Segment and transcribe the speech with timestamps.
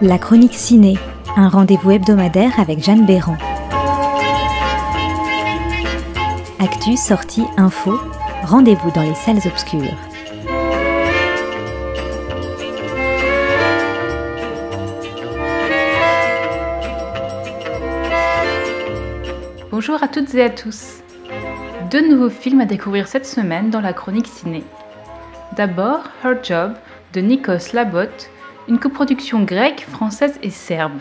[0.00, 0.96] La chronique ciné,
[1.36, 3.36] un rendez-vous hebdomadaire avec Jeanne Béran.
[6.60, 7.98] Actu, sortie, info,
[8.44, 9.96] rendez-vous dans les salles obscures.
[19.72, 21.02] Bonjour à toutes et à tous.
[21.90, 24.62] Deux nouveaux films à découvrir cette semaine dans la chronique ciné.
[25.56, 26.74] D'abord, Her Job
[27.14, 28.28] de Nikos Labot,
[28.68, 31.00] une coproduction grecque, française et serbe.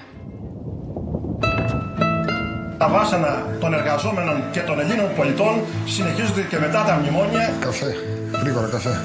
[2.77, 7.53] Τα βάσανα των εργαζόμενων και των Ελλήνων πολιτών συνεχίζονται και μετά τα μνημόνια.
[7.59, 7.95] Καφέ.
[8.41, 9.02] Γρήγορα καφέ.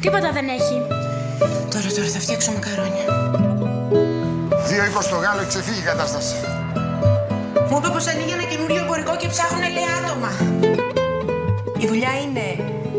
[0.00, 0.76] Τίποτα δεν έχει.
[1.72, 3.06] Τώρα, τώρα θα φτιάξω μακαρόνια.
[5.00, 6.34] 2-20 το Γάλλο έχει ξεφύγει η κατάσταση.
[7.70, 10.30] Μου είπε πως ανοίγει ένα καινούριο εμπορικό και ψάχνουν λέει άτομα.
[11.78, 12.44] Η δουλειά είναι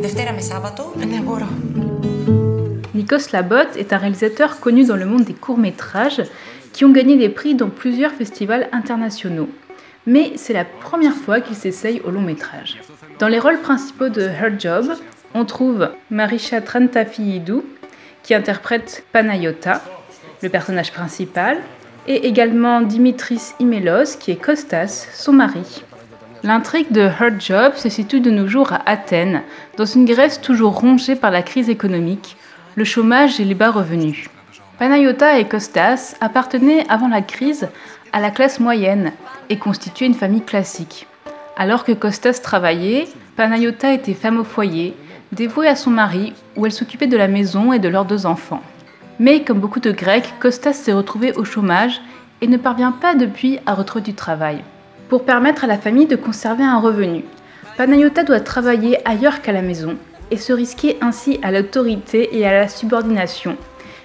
[0.01, 0.83] Δευτέρα με Σάββατο.
[1.09, 1.47] Ναι, μπορώ.
[2.93, 6.21] Nikos Labot est un réalisateur connu dans le monde des courts-métrages
[6.73, 9.49] qui ont gagné des prix dans plusieurs festivals internationaux.
[10.05, 12.77] Mais c'est la première fois qu'il s'essaye au long métrage.
[13.17, 14.93] Dans les rôles principaux de Her Job,
[15.33, 17.63] on trouve Marisha Trantafilidou,
[18.21, 19.81] qui interprète Panayota,
[20.43, 21.57] le personnage principal,
[22.05, 25.83] et également Dimitris Imelos, qui est Kostas, son mari.
[26.43, 29.41] L'intrigue de Her Job se situe de nos jours à Athènes,
[29.77, 32.35] dans une Grèce toujours rongée par la crise économique,
[32.75, 34.29] le chômage et les bas revenus.
[34.79, 37.69] Panayota et Kostas appartenaient avant la crise
[38.11, 39.11] à la classe moyenne
[39.49, 41.07] et constituaient une famille classique.
[41.55, 44.95] Alors que Kostas travaillait, Panayota était femme au foyer,
[45.31, 48.61] dévouée à son mari, où elle s'occupait de la maison et de leurs deux enfants.
[49.19, 52.01] Mais comme beaucoup de Grecs, Kostas s'est retrouvé au chômage
[52.41, 54.63] et ne parvient pas depuis à retrouver du travail.
[55.09, 57.23] Pour permettre à la famille de conserver un revenu,
[57.77, 59.97] Panayota doit travailler ailleurs qu'à la maison
[60.30, 63.56] et se risquer ainsi à l'autorité et à la subordination,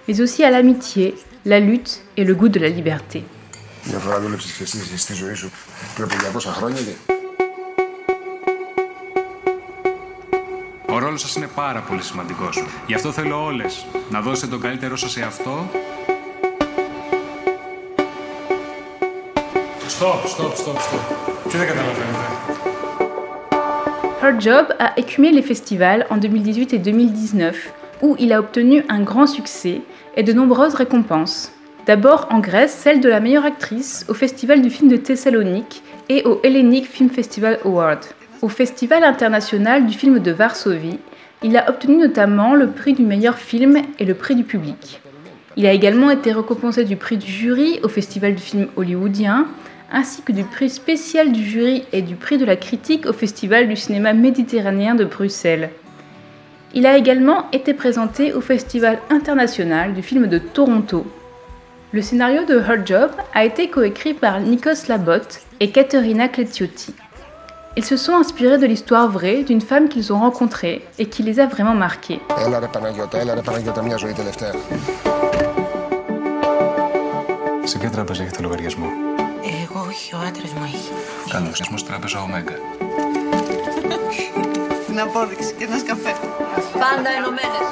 [0.08, 3.24] mais aussi à l'amitié, la lutte et le goût de la liberté.
[3.86, 5.52] Μια φορά δούλεψες και εσύ στη ζωή σου
[5.96, 7.14] πριν από 200 χρόνια και...
[10.90, 12.64] Ο ρόλος σας είναι πάρα πολύ σημαντικός.
[12.88, 15.70] Γι' αυτό θέλω όλες να δώσετε τον καλύτερό σας σε αυτό.
[20.00, 21.04] Stop, stop, stop, stop.
[21.50, 22.57] Τι δεν καταλαβαίνετε.
[24.21, 29.01] Her Job a écumé les festivals en 2018 et 2019, où il a obtenu un
[29.01, 29.81] grand succès
[30.17, 31.53] et de nombreuses récompenses.
[31.87, 36.25] D'abord en Grèce, celle de la meilleure actrice au Festival du film de Thessalonique et
[36.25, 38.01] au Hellenic Film Festival Award.
[38.43, 40.99] Au Festival international du film de Varsovie,
[41.45, 45.01] il a obtenu notamment le prix du meilleur film et le prix du public.
[45.57, 49.47] Il a également été récompensé du prix du jury au Festival du film hollywoodien,
[49.92, 53.68] ainsi que du prix spécial du jury et du prix de la critique au Festival
[53.68, 55.70] du cinéma méditerranéen de Bruxelles.
[56.74, 61.06] Il a également été présenté au Festival international du film de Toronto.
[61.92, 65.28] Le scénario de Her Job a été coécrit par Nikos Labot
[65.60, 66.96] et Caterina Cletiotti.
[67.78, 71.40] Ils se sont inspirés de l'histoire vraie d'une femme qu'ils ont rencontrée et qui les
[71.40, 72.20] a vraiment marqués.
[72.46, 74.52] Έλα ρε Παναγιώτα, έλα ρε Παναγιώτα, μια ζωή τελευταία.
[77.64, 79.07] Σε ποια τράπεζα έχετε λογαριασμό.
[79.88, 80.92] Εγώ όχι, ο άντρας μου έχει.
[81.32, 82.58] Κάνω λογαριασμό στη τράπεζα Ωμέγκα.
[84.88, 86.14] Την απόδειξη και ένα καφέ.
[86.74, 87.68] Πάντα ενωμένες.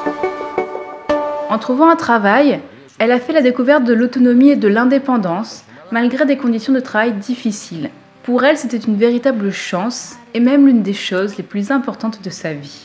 [1.53, 2.59] En trouvant un travail,
[3.01, 5.51] elle a fait la découverte de l'autonomie et de l'indépendance,
[5.97, 7.89] malgré des conditions de travail difficiles.
[8.23, 9.99] Pour elle, c'était une véritable chance
[10.33, 12.81] et même l'une des choses les plus importantes de sa vie.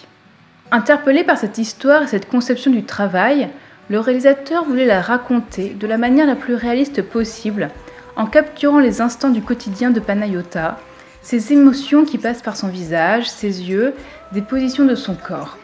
[0.81, 3.49] Interpellé par cette histoire et cette conception du travail,
[3.89, 7.71] le réalisateur voulait la raconter de la manière la plus réaliste possible,
[8.16, 10.78] en capturant les instants du quotidien de Panayota,
[11.22, 13.94] ses émotions qui passent par son visage, ses yeux,
[14.32, 15.58] des positions de son corps.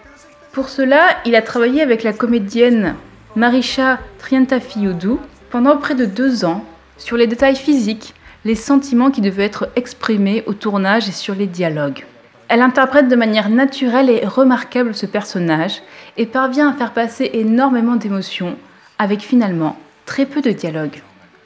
[0.52, 2.96] Pour cela, il a travaillé avec la comédienne
[3.36, 6.66] Marisha Triantafilidou pendant près de deux ans
[6.98, 8.14] sur les détails physiques,
[8.46, 12.06] les sentiments qui devaient être exprimés au tournage et sur les dialogues.
[12.50, 15.82] Elle interprète de manière naturelle et remarquable ce personnage
[16.16, 18.56] et parvient à faire passer énormément d'émotions
[19.00, 21.02] avec finalement très peu de dialogue.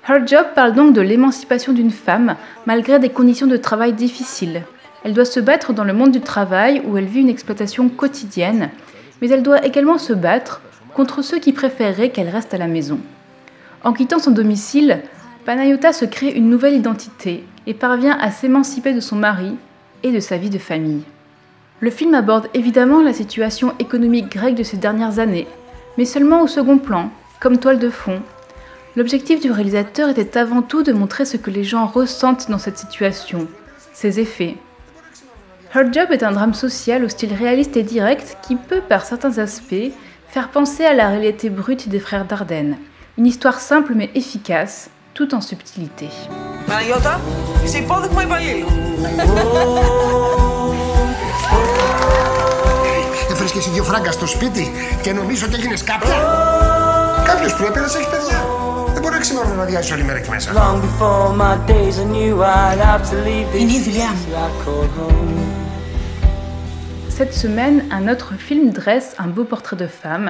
[0.08, 4.64] Her Job parle donc de l'émancipation d'une femme malgré des conditions de travail difficiles.
[5.04, 8.72] Elle doit se battre dans le monde du travail où elle vit une exploitation quotidienne,
[9.22, 10.62] mais elle doit également se battre
[10.96, 13.00] contre ceux qui préféreraient qu'elle reste à la maison.
[13.84, 15.02] En quittant son domicile,
[15.46, 19.56] Panayota se crée une nouvelle identité et parvient à s'émanciper de son mari
[20.02, 21.04] et de sa vie de famille.
[21.80, 25.48] Le film aborde évidemment la situation économique grecque de ces dernières années,
[25.98, 28.22] mais seulement au second plan, comme toile de fond.
[28.97, 32.79] L'objectif du réalisateur était avant tout de montrer ce que les gens ressentent dans cette
[32.79, 33.47] situation,
[33.93, 34.57] ses effets.
[35.75, 39.37] Her Job est un drame social au style réaliste et direct qui peut, par certains
[39.37, 39.93] aspects,
[40.29, 42.79] faire penser à la réalité brute des frères Dardenne.
[43.19, 46.09] Une histoire simple mais efficace, tout en subtilité.
[46.67, 47.21] Παναγιώτα,
[47.65, 48.67] είσαι υπόδειγμα υπαλλήλου.
[53.31, 54.73] Έφερες και εσύ δύο φράγκα στο σπίτι
[55.03, 56.17] και νομίζω ότι έγινες κάποια.
[57.27, 58.09] Κάποιος που έπαιρνες έχει
[59.31, 59.31] παιδιά.
[59.31, 60.53] Δεν μπορεί να ξημερώνει να διάζει όλη μέρα εκεί μέσα.
[60.53, 64.19] Long before my days, I knew I'd have to leave this Είναι η δουλειά μου.
[64.19, 65.35] city I call home.
[67.19, 70.29] Cette semaine, un autre film dresse un beau portrait de femme.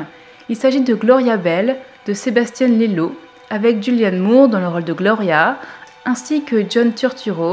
[0.49, 1.69] Il s'agit de Gloria Bell
[2.07, 3.09] de Sébastien Lello,
[3.51, 5.43] avec Julianne Moore dans le rôle de Gloria,
[6.11, 7.53] ainsi que John Turturro,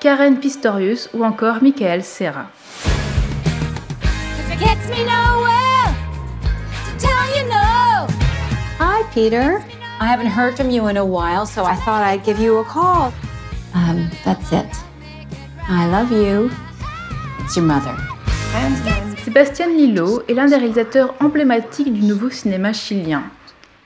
[0.00, 2.46] Karen Pistorius ou encore Michael Serra.
[4.36, 5.88] Cause it gets me nowhere
[6.86, 7.68] to tell you no.
[8.80, 9.48] Hi, Peter.
[10.01, 12.63] I haven't heard from you in a while, so I thought I'd give you a
[12.63, 13.11] call.
[13.73, 14.65] Um, that's it.
[15.67, 16.49] I love you.
[17.39, 17.95] It's your mother.
[19.25, 23.23] Sébastien Lillo est l'un des réalisateurs emblématiques du nouveau cinéma chilien.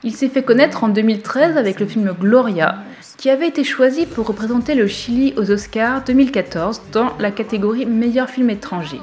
[0.04, 2.76] Il s'est fait connaître en 2013 avec le film Gloria,
[3.16, 8.30] qui avait été choisi pour représenter le Chili aux Oscars 2014 dans la catégorie meilleur
[8.30, 9.00] film étranger.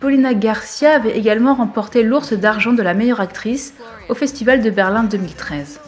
[0.00, 3.74] Paulina Garcia avait également remporté l'ours d'argent de la meilleure actrice
[4.08, 5.80] au Festival de Berlin 2013.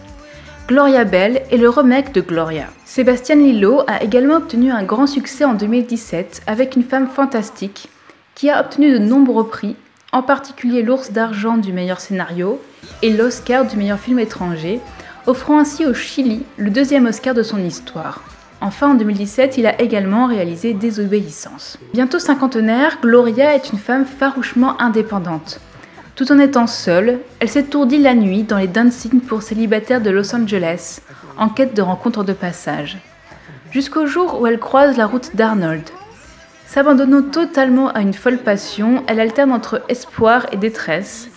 [0.68, 2.66] Gloria Bell est le remake de Gloria.
[2.84, 7.88] Sébastien Lillo a également obtenu un grand succès en 2017 avec Une femme fantastique,
[8.34, 9.76] qui a obtenu de nombreux prix,
[10.10, 12.60] en particulier l'ours d'argent du meilleur scénario
[13.02, 14.80] et l'Oscar du meilleur film étranger,
[15.28, 18.24] offrant ainsi au Chili le deuxième Oscar de son histoire.
[18.60, 21.78] Enfin, en 2017, il a également réalisé Désobéissance.
[21.92, 25.60] Bientôt cinquantenaire, Gloria est une femme farouchement indépendante.
[26.16, 30.34] Tout en étant seule, elle s'étourdit la nuit dans les dancing pour célibataires de Los
[30.34, 31.00] Angeles,
[31.36, 32.96] en quête de rencontres de passage.
[33.70, 35.82] Jusqu'au jour où elle croise la route d'Arnold.
[36.66, 41.28] S'abandonnant totalement à une folle passion, elle alterne entre espoir et détresse,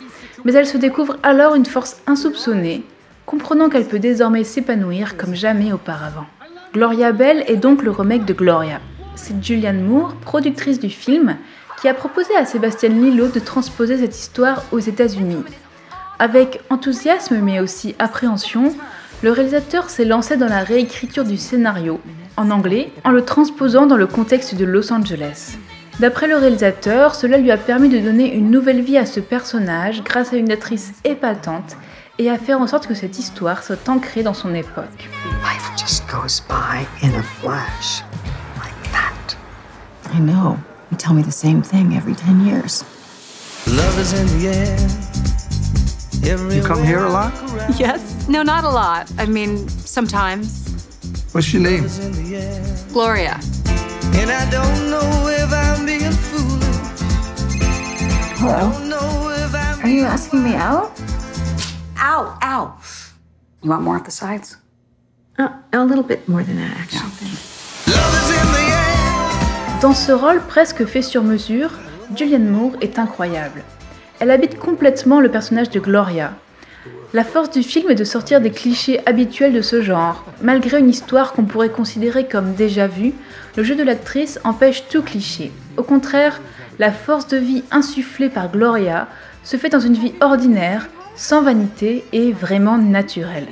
[0.45, 2.85] mais elle se découvre alors une force insoupçonnée,
[3.25, 6.25] comprenant qu'elle peut désormais s'épanouir comme jamais auparavant.
[6.73, 8.79] Gloria Bell est donc le remake de Gloria.
[9.15, 11.35] C'est Julianne Moore, productrice du film,
[11.79, 15.43] qui a proposé à Sébastien Lillo de transposer cette histoire aux États-Unis.
[16.19, 18.75] Avec enthousiasme mais aussi appréhension,
[19.21, 21.99] le réalisateur s'est lancé dans la réécriture du scénario,
[22.37, 25.57] en anglais, en le transposant dans le contexte de Los Angeles.
[25.99, 30.03] D'après le réalisateur, cela lui a permis de donner une nouvelle vie à ce personnage
[30.03, 31.75] grâce à une actrice épatante
[32.17, 35.09] et à faire en sorte que cette histoire soit ancrée dans son époque.
[35.43, 38.03] Life just goes by in a flash.
[38.57, 39.35] Like that.
[40.13, 40.57] I know.
[40.91, 42.83] You tell me the same thing every 10 years.
[43.67, 44.77] Love is in the air.
[46.53, 47.33] You come here a lot?
[47.79, 48.27] Yes.
[48.27, 49.11] No, not a lot.
[49.17, 50.65] I mean, sometimes.
[51.31, 51.87] What's your name?
[52.91, 53.39] Gloria.
[54.13, 56.99] And I don't know if I'm being foolish.
[58.39, 58.71] Hello?
[58.71, 60.91] Don't know if I'm Are you asking me out?
[61.97, 62.77] Ow, ow.
[63.61, 64.57] You want more at the sides?
[65.37, 67.29] Uh, a little bit more than that, actually.
[67.93, 68.78] love is in the air.
[69.81, 71.71] Dans ce rôle presque fait sur mesure,
[72.13, 73.63] Julianne Moore est incroyable.
[74.19, 76.33] Elle habite complètement le personnage de Gloria.
[77.13, 80.25] La force du film est de sortir des clichés habituels de ce genre.
[80.41, 83.13] Malgré une histoire qu'on pourrait considérer comme déjà vue,
[83.55, 85.49] le jeu de l'actrice empêche tout cliché.
[85.77, 86.41] Au contraire,
[86.77, 89.07] la force de vie insufflée par Gloria
[89.45, 93.47] se fait dans une vie ordinaire, sans vanité et vraiment naturelle.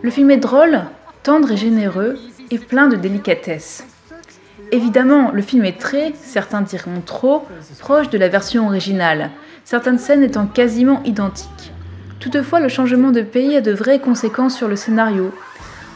[0.00, 0.84] Le film est drôle,
[1.22, 2.18] tendre et généreux,
[2.50, 3.84] et plein de délicatesse.
[4.72, 7.44] Évidemment, le film est très, certains diront trop,
[7.78, 9.30] proche de la version originale,
[9.64, 11.72] certaines scènes étant quasiment identiques.
[12.18, 15.32] Toutefois, le changement de pays a de vraies conséquences sur le scénario.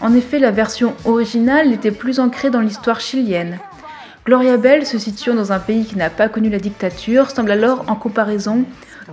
[0.01, 3.59] En effet, la version originale était plus ancrée dans l'histoire chilienne.
[4.25, 7.85] Gloria Bell, se situant dans un pays qui n'a pas connu la dictature, semble alors,
[7.89, 8.65] en comparaison,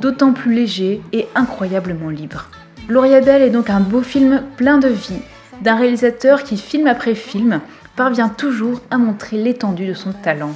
[0.02, 2.50] d'autant plus léger et incroyablement libre.
[2.88, 5.22] Gloria Bell est donc un beau film plein de vie,
[5.62, 7.62] d'un réalisateur qui, film après film,
[7.98, 10.54] parvient toujours à montrer l'étendue de son talent.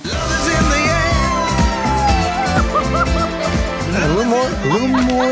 [3.93, 5.25] A little more, a little more.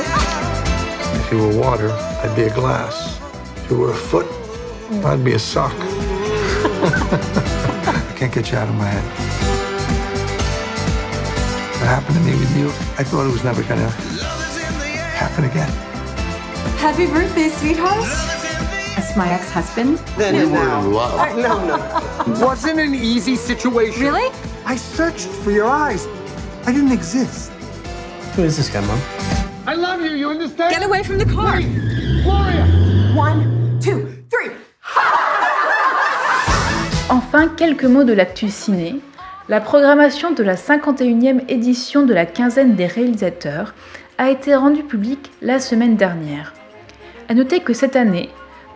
[1.14, 1.92] If you were water,
[2.24, 3.20] I'd be a glass.
[3.64, 4.26] If you were a foot,
[5.06, 5.72] I'd be a sock.
[6.82, 9.04] I can't get you out of my head.
[11.78, 13.90] What happened to me with you, I thought it was never gonna
[15.16, 15.70] happen again.
[16.80, 18.39] Happy birthday, sweetheart.
[19.10, 20.00] That's my ex-husband.
[20.20, 20.54] We were in
[20.94, 21.36] love.
[21.36, 22.46] No, no.
[22.46, 24.04] Wasn't an easy situation?
[24.04, 24.30] Really?
[24.68, 26.06] I searched for your eyes.
[26.68, 27.52] I didn't exist.
[28.36, 29.00] Who is this guy, Mom?
[29.66, 30.76] I love you, you understand?
[30.76, 31.60] Get away from the car.
[32.22, 32.68] Gloria!
[33.16, 34.52] One, two, three.
[37.10, 39.00] Enfin, quelques mots de l'actu ciné.
[39.48, 43.74] La programmation de la 51e édition de la quinzaine des réalisateurs
[44.20, 46.54] a été rendue publique la semaine dernière.
[47.28, 48.30] A noter que cette année,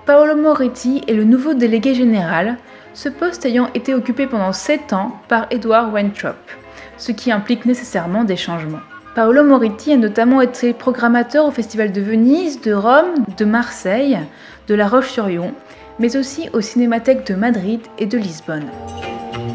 [0.05, 2.57] Paolo Moretti est le nouveau délégué général,
[2.93, 6.35] ce poste ayant été occupé pendant 7 ans par Edward Weintraub,
[6.97, 8.81] ce qui implique nécessairement des changements.
[9.15, 14.19] Paolo Moretti a notamment été programmateur au Festival de Venise, de Rome, de Marseille,
[14.67, 15.53] de La Roche-sur-Yon,
[15.99, 18.67] mais aussi aux cinémathèques de Madrid et de Lisbonne.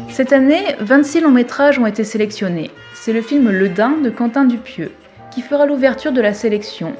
[0.09, 2.71] Cette année, 26 longs métrages ont été sélectionnés.
[2.95, 4.91] C'est le film Le Dain de Quentin Dupieux
[5.31, 6.95] qui fera l'ouverture de la sélection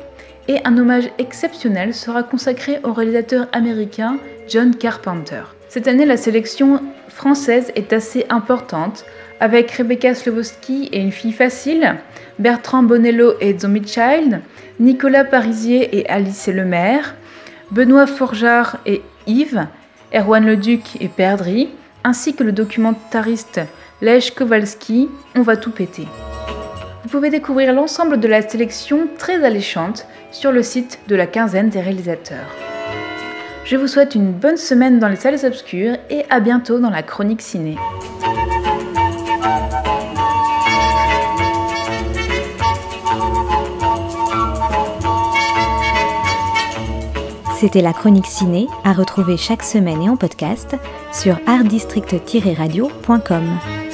[0.49, 4.17] et un hommage exceptionnel sera consacré au réalisateur américain
[4.49, 5.43] John Carpenter.
[5.69, 9.05] Cette année, la sélection française est assez importante,
[9.39, 11.95] avec Rebecca Slowowski et Une fille facile,
[12.39, 14.41] Bertrand Bonello et Zombie Child,
[14.79, 17.15] Nicolas Parisier et Alice et le maire,
[17.69, 19.67] Benoît Forjard et Yves,
[20.15, 21.69] Erwan Leduc et Perdry,
[22.03, 23.61] ainsi que le documentariste
[24.01, 26.07] Lech Kowalski, On va tout péter.
[27.09, 31.69] Vous pouvez découvrir l'ensemble de la sélection très alléchante sur le site de la quinzaine
[31.69, 32.45] des réalisateurs.
[33.65, 37.01] Je vous souhaite une bonne semaine dans les salles obscures et à bientôt dans la
[37.01, 37.77] chronique ciné.
[47.57, 50.75] C'était la chronique ciné à retrouver chaque semaine et en podcast
[51.11, 53.88] sur artdistrict-radio.com.